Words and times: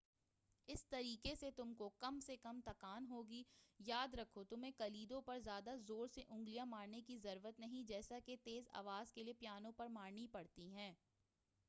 اس 0.69 0.83
طریقہ 0.89 1.33
سے 1.39 1.49
تم 1.51 1.73
کو 1.73 1.89
کم 1.99 2.19
سے 2.19 2.37
کم 2.37 2.61
تکان 2.65 3.05
ہوگی 3.09 3.43
یاد 3.79 4.13
رکھو 4.13 4.43
تمہیں 4.43 4.71
کلیدوں 4.77 5.21
پر 5.21 5.39
زیادہ 5.39 5.75
زور 5.87 6.07
سے 6.07 6.23
انگلیاں 6.29 6.65
مارنے 6.65 7.01
کی 7.01 7.17
ضرورت 7.17 7.59
نہیں 7.59 7.87
جیسا 7.87 8.19
کہ 8.25 8.35
تیز 8.43 8.69
آواز 8.73 9.11
کے 9.13 9.23
لئے 9.23 9.33
پیانو 9.33 9.71
پر 9.71 9.87
مارنی 9.89 10.27
پڑتی 10.27 10.69
ہیں 10.69 10.93